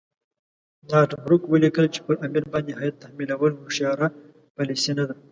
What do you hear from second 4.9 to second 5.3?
نه ده.